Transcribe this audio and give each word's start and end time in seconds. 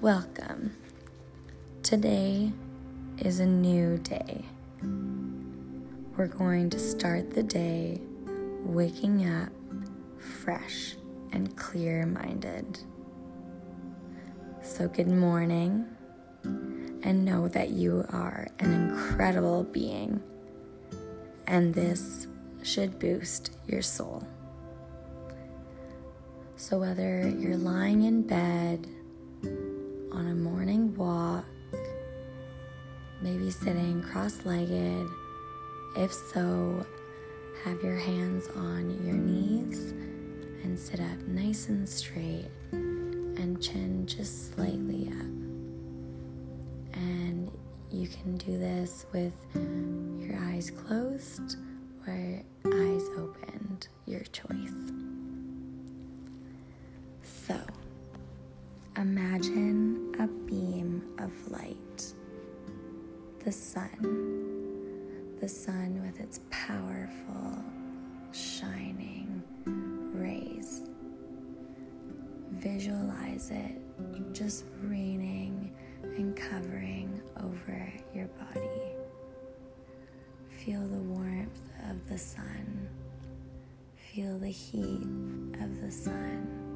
Welcome. 0.00 0.76
Today 1.82 2.52
is 3.18 3.40
a 3.40 3.46
new 3.46 3.98
day. 3.98 4.44
We're 6.16 6.28
going 6.28 6.70
to 6.70 6.78
start 6.78 7.32
the 7.32 7.42
day 7.42 8.00
waking 8.62 9.28
up 9.28 9.50
fresh 10.20 10.94
and 11.32 11.56
clear 11.56 12.06
minded. 12.06 12.78
So, 14.62 14.86
good 14.86 15.08
morning, 15.08 15.84
and 16.44 17.24
know 17.24 17.48
that 17.48 17.70
you 17.70 18.06
are 18.10 18.46
an 18.60 18.72
incredible 18.72 19.64
being, 19.64 20.22
and 21.48 21.74
this 21.74 22.28
should 22.62 23.00
boost 23.00 23.50
your 23.66 23.82
soul. 23.82 24.24
So, 26.54 26.78
whether 26.78 27.28
you're 27.28 27.56
lying 27.56 28.02
in 28.02 28.22
bed, 28.22 28.86
on 30.12 30.28
a 30.28 30.34
morning 30.34 30.94
walk, 30.96 31.44
maybe 33.20 33.50
sitting 33.50 34.02
cross 34.02 34.44
legged. 34.44 35.06
If 35.96 36.12
so, 36.12 36.86
have 37.64 37.82
your 37.82 37.96
hands 37.96 38.48
on 38.56 38.90
your 39.04 39.16
knees 39.16 39.92
and 40.64 40.78
sit 40.78 41.00
up 41.00 41.18
nice 41.26 41.68
and 41.68 41.88
straight 41.88 42.50
and 42.72 43.60
chin 43.62 44.06
just 44.06 44.54
slightly 44.54 45.08
up. 45.08 45.26
And 46.94 47.50
you 47.90 48.08
can 48.08 48.36
do 48.36 48.58
this 48.58 49.06
with 49.12 49.32
your 49.54 50.38
eyes 50.38 50.70
closed 50.70 51.56
or 52.06 52.42
eyes 52.66 53.02
opened, 53.16 53.88
your 54.06 54.20
choice. 54.20 54.92
So, 57.22 57.56
Imagine 58.98 60.12
a 60.18 60.26
beam 60.26 61.04
of 61.20 61.30
light. 61.52 62.14
The 63.44 63.52
sun. 63.52 65.36
The 65.40 65.48
sun 65.48 66.02
with 66.04 66.18
its 66.18 66.40
powerful, 66.50 67.62
shining 68.32 69.40
rays. 70.12 70.82
Visualize 72.50 73.52
it 73.52 73.80
just 74.32 74.64
raining 74.82 75.72
and 76.02 76.36
covering 76.36 77.22
over 77.40 77.92
your 78.12 78.26
body. 78.26 78.96
Feel 80.50 80.80
the 80.88 80.98
warmth 80.98 81.70
of 81.88 82.08
the 82.08 82.18
sun. 82.18 82.88
Feel 84.12 84.40
the 84.40 84.50
heat 84.50 85.06
of 85.62 85.80
the 85.80 85.92
sun. 85.92 86.67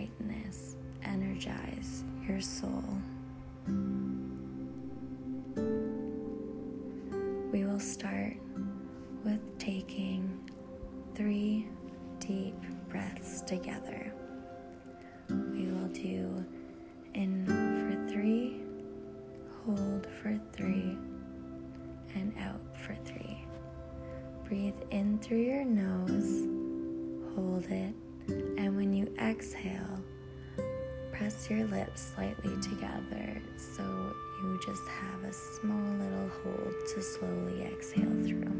Brightness 0.00 0.76
energize 1.04 2.04
your 2.26 2.40
soul. 2.40 2.84
We 7.52 7.64
will 7.64 7.80
start 7.80 8.36
with 9.24 9.58
taking 9.58 10.50
three 11.14 11.68
deep 12.18 12.54
breaths 12.88 13.42
together. 13.42 14.12
We 15.28 15.66
will 15.66 15.88
do 15.88 16.46
in 17.12 17.44
for 17.46 18.10
three, 18.10 18.62
hold 19.66 20.06
for 20.22 20.40
three, 20.54 20.96
and 22.14 22.32
out 22.38 22.62
for 22.86 22.94
three. 23.04 23.44
Breathe 24.44 24.80
in 24.90 25.18
through 25.18 25.42
your 25.42 25.64
nose, 25.64 26.48
hold 27.34 27.66
it 27.66 27.94
and 28.58 28.76
when 28.76 28.92
you 28.92 29.12
exhale, 29.18 29.89
press 31.30 31.48
your 31.48 31.64
lips 31.66 32.12
slightly 32.14 32.56
together 32.60 33.40
so 33.56 33.84
you 34.42 34.60
just 34.66 34.82
have 34.88 35.22
a 35.22 35.32
small 35.32 35.92
little 35.92 36.28
hold 36.42 36.74
to 36.92 37.00
slowly 37.00 37.62
exhale 37.62 38.10
through. 38.26 38.50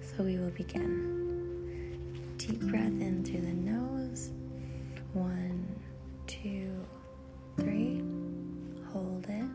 So 0.00 0.24
we 0.24 0.38
will 0.38 0.50
begin. 0.50 2.32
Deep 2.38 2.60
breath 2.60 2.86
in 2.86 3.24
through 3.24 3.42
the 3.42 3.52
nose. 3.52 4.30
One, 5.12 5.66
two, 6.26 6.72
three. 7.58 8.02
Hold 8.90 9.26
it. 9.28 9.50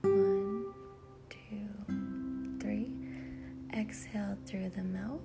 One, 0.00 0.64
two, 1.28 2.58
three. 2.58 2.90
Exhale 3.78 4.38
through 4.46 4.70
the 4.70 4.84
mouth. 4.84 5.20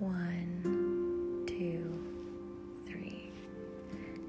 One, 0.00 1.44
two. 1.46 2.19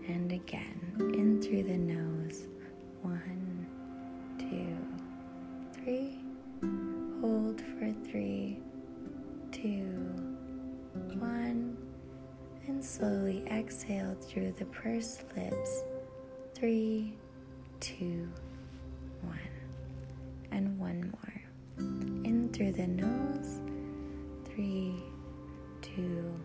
And 0.07 0.31
again, 0.31 0.93
in 1.13 1.41
through 1.41 1.63
the 1.63 1.77
nose. 1.77 2.47
One, 3.01 3.67
two, 4.37 4.77
three. 5.73 6.19
Hold 7.21 7.61
for 7.61 7.93
three, 8.09 8.59
two, 9.51 9.83
one. 11.19 11.77
And 12.67 12.83
slowly 12.83 13.43
exhale 13.47 14.15
through 14.15 14.53
the 14.57 14.65
pursed 14.65 15.23
lips. 15.35 15.83
Three, 16.53 17.13
two, 17.79 18.27
one. 19.21 19.39
And 20.51 20.77
one 20.79 21.11
more. 21.11 21.41
In 22.25 22.49
through 22.53 22.73
the 22.73 22.87
nose. 22.87 23.59
Three, 24.45 24.95
two, 25.81 26.39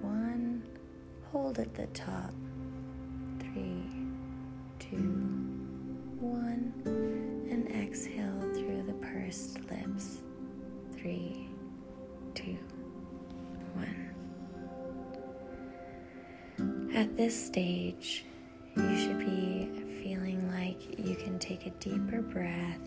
one. 0.00 0.62
Hold 1.32 1.58
at 1.58 1.74
the 1.74 1.86
top. 1.88 2.32
One. 6.26 6.72
And 7.50 7.70
exhale 7.70 8.40
through 8.54 8.82
the 8.82 8.94
pursed 8.94 9.60
lips. 9.70 10.22
Three, 10.92 11.48
two, 12.34 12.58
one. 13.74 14.14
At 16.94 17.16
this 17.16 17.46
stage, 17.46 18.24
you 18.76 18.98
should 18.98 19.18
be 19.18 19.70
feeling 20.02 20.50
like 20.52 20.98
you 20.98 21.14
can 21.16 21.38
take 21.38 21.66
a 21.66 21.70
deeper 21.70 22.22
breath, 22.22 22.80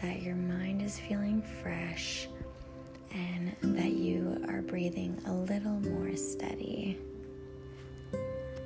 that 0.00 0.22
your 0.22 0.34
mind 0.34 0.82
is 0.82 0.98
feeling 0.98 1.42
fresh 1.62 2.28
and 3.12 3.54
that 3.62 3.92
you 3.92 4.42
are 4.48 4.62
breathing 4.62 5.20
a 5.26 5.32
little 5.32 5.78
more 5.80 6.16
steady. 6.16 6.98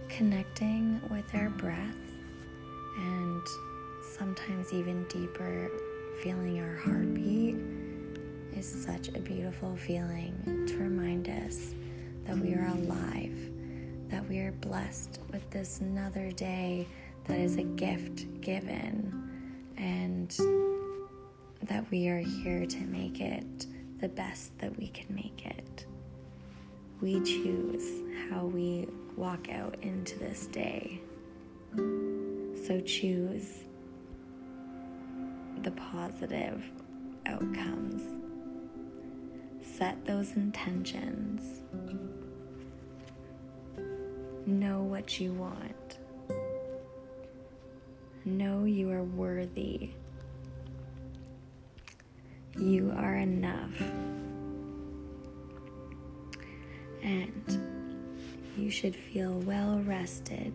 Connecting 0.09 1.01
with 1.11 1.35
our 1.35 1.51
breath 1.51 1.97
and 2.99 3.43
sometimes 4.17 4.73
even 4.73 5.05
deeper, 5.09 5.71
feeling 6.23 6.61
our 6.61 6.77
heartbeat 6.77 7.57
is 8.57 8.67
such 8.67 9.09
a 9.09 9.21
beautiful 9.21 9.77
feeling 9.77 10.65
to 10.67 10.79
remind 10.79 11.29
us 11.29 11.75
that 12.25 12.39
we 12.39 12.55
are 12.55 12.67
alive, 12.69 13.37
that 14.09 14.27
we 14.29 14.39
are 14.39 14.53
blessed 14.53 15.21
with 15.31 15.49
this 15.51 15.81
another 15.81 16.33
day 16.33 16.87
that 17.25 17.39
is 17.39 17.57
a 17.57 17.63
gift 17.63 18.41
given, 18.41 19.75
and 19.77 20.31
that 21.63 21.85
we 21.91 22.09
are 22.09 22.21
here 22.21 22.65
to 22.65 22.81
make 22.85 23.21
it 23.21 23.67
the 24.01 24.09
best 24.09 24.57
that 24.59 24.77
we 24.79 24.89
can 24.89 25.15
make 25.15 25.45
it. 25.45 25.87
We 27.03 27.21
choose 27.21 28.03
how 28.31 28.47
we 28.47 28.89
walk 29.17 29.51
out 29.51 29.77
into 29.83 30.19
this 30.19 30.47
day. 30.47 31.01
So 31.75 32.81
choose 32.81 33.65
the 35.63 35.71
positive 35.73 36.63
outcomes. 37.27 38.03
Set 39.63 40.05
those 40.07 40.33
intentions. 40.33 41.63
Know 44.47 44.83
what 44.83 45.21
you 45.21 45.33
want. 45.33 45.99
Know 48.25 48.65
you 48.65 48.91
are 48.91 49.03
worthy 49.03 49.91
you 52.59 52.93
are 52.97 53.17
enough. 53.17 53.81
And 57.03 57.93
you 58.57 58.71
should 58.71 58.97
feel 58.97 59.33
well 59.33 59.81
rested. 59.85 60.53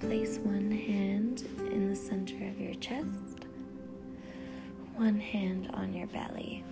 Place 0.00 0.38
one 0.38 0.70
hand 0.70 1.42
in 1.58 1.88
the 1.88 1.96
center 1.96 2.34
of 2.48 2.58
your 2.60 2.74
chest, 2.74 3.46
one 4.96 5.20
hand 5.20 5.70
on 5.74 5.92
your 5.92 6.06
belly. 6.08 6.64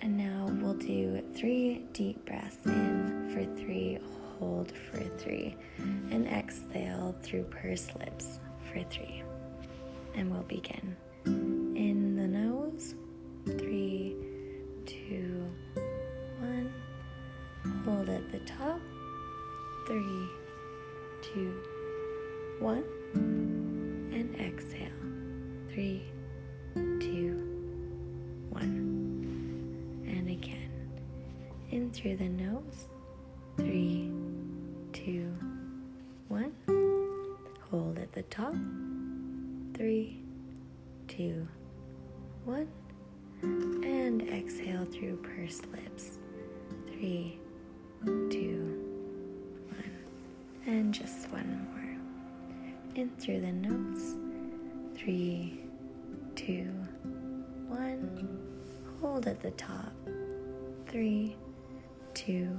And 0.00 0.16
now 0.16 0.50
we'll 0.60 0.74
do 0.74 1.22
three 1.34 1.84
deep 1.92 2.24
breaths 2.24 2.66
in 2.66 3.30
for 3.32 3.44
three 3.60 3.98
hold 4.42 4.72
for 4.72 4.98
three, 5.18 5.54
and 5.78 6.26
exhale 6.26 7.14
through 7.22 7.44
pursed 7.44 7.96
lips 8.00 8.40
for 8.64 8.82
three. 8.90 9.22
And 10.16 10.32
we'll 10.32 10.42
begin. 10.42 10.96
Two, 21.32 21.54
one. 22.58 22.84
And 23.14 24.34
exhale. 24.38 24.88
Three, 25.68 26.02
two, 26.74 27.38
one. 28.50 30.04
And 30.06 30.28
again. 30.28 30.70
In 31.70 31.90
through 31.90 32.16
the 32.16 32.28
nose. 32.28 32.88
Three, 33.56 34.12
two, 34.92 35.32
one. 36.28 36.52
Hold 37.70 37.98
at 37.98 38.12
the 38.12 38.22
top. 38.24 38.54
Three, 39.74 40.20
two, 41.08 41.48
one. 42.44 42.68
And 43.42 44.22
exhale 44.28 44.84
through 44.84 45.16
pursed 45.16 45.66
lips. 45.72 46.11
In 52.94 53.08
through 53.18 53.40
the 53.40 53.52
nose. 53.52 54.16
Three, 54.94 55.64
two, 56.36 56.70
one. 57.66 58.38
Hold 59.00 59.26
at 59.26 59.40
the 59.40 59.50
top. 59.52 59.94
Three, 60.88 61.34
two, 62.12 62.54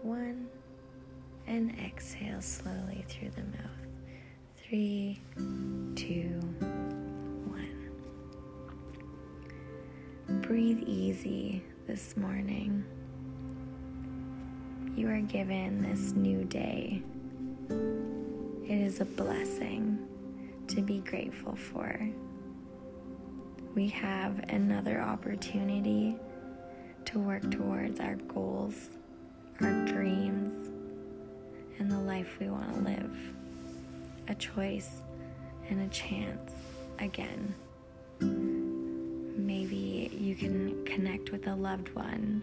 one. 0.00 0.48
And 1.46 1.78
exhale 1.78 2.40
slowly 2.40 3.04
through 3.06 3.32
the 3.32 3.42
mouth. 3.42 3.86
Three, 4.56 5.20
two, 5.94 6.40
one. 7.44 7.90
Breathe 10.40 10.82
easy 10.86 11.62
this 11.86 12.16
morning. 12.16 12.82
You 14.96 15.10
are 15.10 15.20
given 15.20 15.82
this 15.82 16.12
new 16.12 16.44
day. 16.44 17.02
It 18.66 18.78
is 18.80 19.00
a 19.00 19.04
blessing 19.04 19.98
to 20.68 20.80
be 20.80 21.00
grateful 21.00 21.54
for. 21.54 22.00
We 23.74 23.88
have 23.88 24.38
another 24.48 25.02
opportunity 25.02 26.16
to 27.04 27.18
work 27.18 27.50
towards 27.50 28.00
our 28.00 28.14
goals, 28.14 28.88
our 29.60 29.84
dreams, 29.84 30.70
and 31.78 31.92
the 31.92 31.98
life 31.98 32.38
we 32.40 32.48
want 32.48 32.72
to 32.72 32.80
live. 32.80 33.16
A 34.28 34.34
choice 34.34 35.02
and 35.68 35.82
a 35.82 35.88
chance 35.88 36.50
again. 37.00 37.54
Maybe 39.36 40.10
you 40.18 40.34
can 40.34 40.86
connect 40.86 41.32
with 41.32 41.48
a 41.48 41.54
loved 41.54 41.94
one 41.94 42.42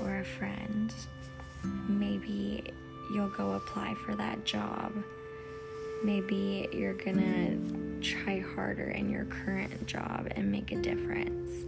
or 0.00 0.20
a 0.20 0.24
friend. 0.24 0.94
Maybe 1.62 2.64
you'll 3.12 3.28
go 3.28 3.52
apply 3.52 3.94
for 4.06 4.14
that 4.16 4.46
job. 4.46 4.94
Maybe 6.02 6.68
you're 6.72 6.94
gonna 6.94 7.58
try 8.00 8.38
harder 8.38 8.90
in 8.90 9.10
your 9.10 9.24
current 9.24 9.86
job 9.86 10.28
and 10.32 10.50
make 10.50 10.70
a 10.72 10.76
difference. 10.76 11.64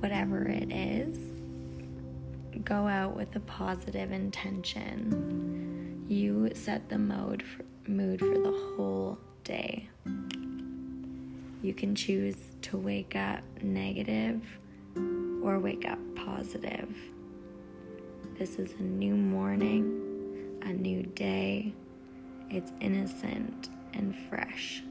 Whatever 0.00 0.44
it 0.44 0.72
is, 0.72 1.18
go 2.64 2.86
out 2.86 3.14
with 3.14 3.36
a 3.36 3.40
positive 3.40 4.10
intention. 4.12 6.04
You 6.08 6.50
set 6.54 6.88
the 6.88 6.98
mode 6.98 7.42
for, 7.42 7.64
mood 7.90 8.20
for 8.20 8.38
the 8.38 8.74
whole 8.76 9.18
day. 9.44 9.88
You 11.62 11.74
can 11.74 11.94
choose 11.94 12.36
to 12.62 12.76
wake 12.76 13.14
up 13.14 13.40
negative 13.62 14.42
or 15.42 15.58
wake 15.58 15.88
up 15.88 15.98
positive. 16.16 16.88
This 18.38 18.58
is 18.58 18.72
a 18.80 18.82
new 18.82 19.14
morning, 19.14 20.58
a 20.62 20.72
new 20.72 21.02
day. 21.02 21.74
It's 22.54 22.70
innocent 22.80 23.70
and 23.94 24.14
fresh. 24.28 24.82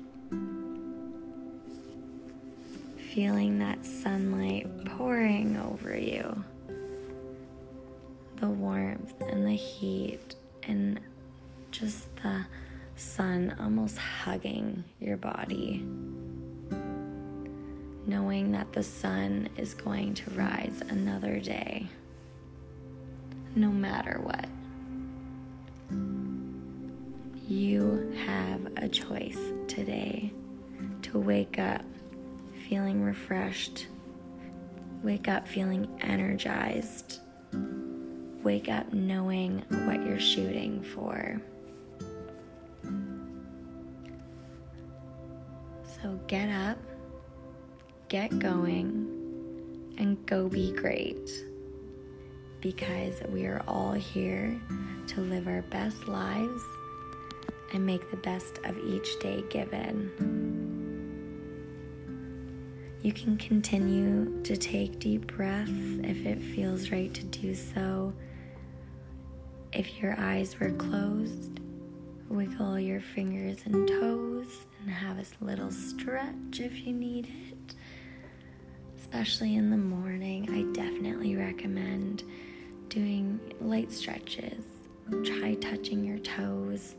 Feeling 3.14 3.60
that 3.60 3.86
sunlight 3.86 4.68
pouring 4.86 5.58
over 5.58 5.96
you, 5.96 6.44
the 8.38 8.48
warmth 8.48 9.14
and 9.22 9.46
the 9.46 9.52
heat, 9.56 10.34
and 10.64 11.00
just 11.70 12.16
the 12.24 12.48
sun 12.96 13.56
almost 13.60 13.96
hugging 14.00 14.84
your 15.00 15.18
body. 15.18 15.86
Knowing 18.08 18.54
that 18.54 18.74
the 18.74 18.82
sun 18.82 19.48
is 19.56 19.76
going 19.76 20.16
to 20.16 20.32
rise 20.32 20.82
another 20.90 21.40
day, 21.40 21.88
no 23.56 23.70
matter 23.70 24.20
what. 24.24 24.48
You 27.52 28.14
have 28.26 28.62
a 28.78 28.88
choice 28.88 29.38
today 29.68 30.32
to 31.02 31.20
wake 31.20 31.60
up 31.60 31.84
feeling 32.70 33.04
refreshed, 33.04 33.88
wake 35.04 35.28
up 35.28 35.46
feeling 35.50 35.86
energized, 36.00 37.20
wake 38.42 38.70
up 38.70 38.94
knowing 38.94 39.66
what 39.84 39.98
you're 39.98 40.18
shooting 40.18 40.82
for. 40.82 41.42
So 46.02 46.18
get 46.28 46.48
up, 46.48 46.78
get 48.08 48.40
going, 48.40 49.94
and 49.98 50.26
go 50.26 50.48
be 50.48 50.72
great. 50.72 51.30
Because 52.62 53.22
we 53.28 53.46
are 53.46 53.62
all 53.68 53.92
here 53.92 54.58
to 55.08 55.20
live 55.20 55.50
our 55.50 55.64
best 55.64 56.08
lives 56.08 56.64
and 57.72 57.86
make 57.86 58.10
the 58.12 58.18
best 58.18 58.60
of 58.66 58.78
each 58.80 59.20
day 59.20 59.44
given. 59.50 60.12
You 63.02 63.14
can 63.14 63.38
continue 63.38 64.44
to 64.44 64.56
take 64.56 65.00
deep 65.00 65.36
breaths 65.36 66.00
if 66.04 66.26
it 66.26 66.40
feels 66.40 66.92
right 66.92 67.12
to 67.14 67.24
do 67.24 67.56
so. 67.56 68.14
If 69.74 70.00
your 70.02 70.20
eyes 70.20 70.60
were 70.60 70.72
closed, 70.72 71.60
wiggle 72.30 72.80
your 72.80 73.02
fingers 73.02 73.58
and 73.66 73.88
toes 73.88 74.66
and 74.82 74.92
have 74.92 75.18
a 75.18 75.26
little 75.44 75.72
stretch 75.72 76.60
if 76.60 76.86
you 76.86 76.94
need 76.94 77.28
it. 77.52 77.76
Especially 79.00 79.56
in 79.56 79.72
the 79.72 79.78
morning, 79.78 80.48
I 80.50 80.72
definitely 80.74 81.36
recommend 81.36 82.24
doing 82.90 83.40
light 83.60 83.92
stretches. 83.92 84.64
Try 85.24 85.56
touching 85.56 86.06
your 86.06 86.20
toes, 86.20 86.96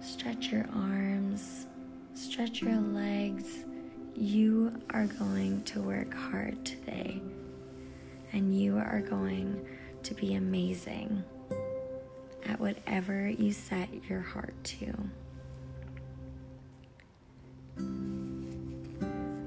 stretch 0.00 0.50
your 0.50 0.66
arms, 0.74 1.66
stretch 2.14 2.62
your 2.62 2.76
legs. 2.76 3.64
You 4.14 4.80
are 4.90 5.06
going 5.06 5.62
to 5.64 5.80
work 5.80 6.12
hard 6.12 6.64
today, 6.64 7.20
and 8.32 8.58
you 8.58 8.76
are 8.76 9.00
going 9.00 9.64
to 10.02 10.14
be 10.14 10.34
amazing 10.34 11.22
at 12.46 12.58
whatever 12.58 13.28
you 13.28 13.52
set 13.52 13.88
your 14.08 14.20
heart 14.20 14.54
to. 14.64 14.92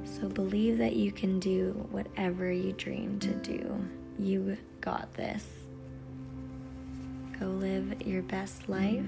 So 0.04 0.30
believe 0.30 0.78
that 0.78 0.96
you 0.96 1.12
can 1.12 1.40
do 1.40 1.88
whatever 1.90 2.52
you 2.52 2.74
dream 2.74 3.20
to 3.20 3.34
do. 3.36 3.86
You 4.20 4.58
got 4.80 5.14
this. 5.16 5.46
Go 7.40 7.48
live 7.48 8.06
your 8.06 8.22
best 8.22 8.70
life 8.70 9.04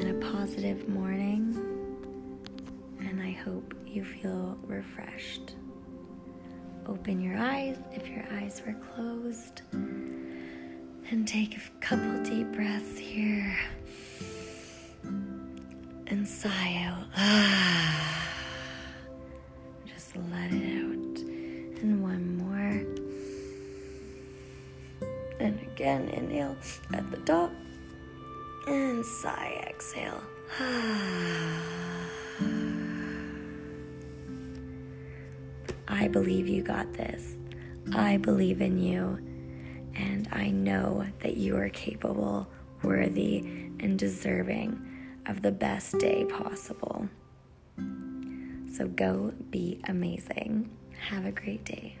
and 0.00 0.10
a 0.10 0.14
positive 0.32 0.88
morning. 0.88 1.56
And 3.00 3.20
I 3.20 3.32
hope 3.32 3.74
you 3.84 4.04
feel 4.04 4.56
refreshed. 4.62 5.56
Open 6.86 7.20
your 7.20 7.36
eyes 7.36 7.78
if 7.92 8.08
your 8.08 8.24
eyes 8.32 8.62
were 8.64 8.76
closed. 8.94 9.62
And 9.72 11.26
take 11.26 11.56
a 11.56 11.60
couple 11.80 12.22
deep 12.22 12.52
breaths 12.52 12.96
here. 12.96 13.58
And 15.02 16.28
sigh 16.28 16.86
out. 16.86 17.06
Just 19.84 20.14
let 20.30 20.52
it 20.52 20.78
out. 20.78 21.18
And 21.82 22.00
one 22.02 22.36
more. 22.36 22.84
And 25.40 25.60
again, 25.62 26.08
inhale 26.10 26.56
at 26.92 27.10
the 27.10 27.16
top. 27.18 27.50
And 28.68 29.04
sigh, 29.04 29.64
exhale. 29.66 30.22
I 35.88 36.08
believe 36.08 36.48
you 36.48 36.62
got 36.62 36.92
this. 36.92 37.36
I 37.94 38.18
believe 38.18 38.60
in 38.60 38.76
you. 38.76 39.18
And 39.94 40.28
I 40.32 40.50
know 40.50 41.06
that 41.20 41.38
you 41.38 41.56
are 41.56 41.70
capable, 41.70 42.46
worthy, 42.82 43.38
and 43.80 43.98
deserving 43.98 44.78
of 45.26 45.40
the 45.40 45.52
best 45.52 45.98
day 45.98 46.26
possible. 46.26 47.08
So 48.74 48.86
go 48.86 49.32
be 49.50 49.80
amazing. 49.88 50.68
Have 51.08 51.24
a 51.24 51.32
great 51.32 51.64
day. 51.64 51.96